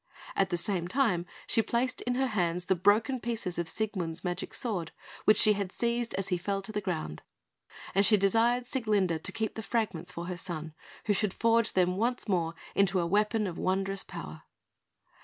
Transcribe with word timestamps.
At 0.35 0.49
the 0.49 0.57
same 0.57 0.87
time, 0.87 1.27
she 1.45 1.61
placed 1.61 2.01
in 2.01 2.15
her 2.15 2.25
hands 2.25 2.65
the 2.65 2.73
broken 2.73 3.19
pieces 3.19 3.59
of 3.59 3.67
Siegmund's 3.67 4.23
magic 4.23 4.51
sword, 4.55 4.91
which 5.25 5.37
she 5.37 5.53
had 5.53 5.71
seized 5.71 6.15
as 6.15 6.29
he 6.29 6.39
fell 6.39 6.59
to 6.63 6.71
the 6.71 6.81
ground; 6.81 7.21
and 7.93 8.03
she 8.03 8.17
desired 8.17 8.63
Sieglinde 8.65 9.21
to 9.23 9.31
keep 9.31 9.53
the 9.53 9.61
fragments 9.61 10.11
for 10.11 10.25
her 10.25 10.37
son, 10.37 10.73
who 11.05 11.13
should 11.13 11.35
forge 11.35 11.73
them 11.73 11.97
once 11.97 12.27
more 12.27 12.55
into 12.73 12.99
a 12.99 13.05
weapon 13.05 13.45
of 13.45 13.59
wondrous 13.59 14.03
power. 14.03 14.41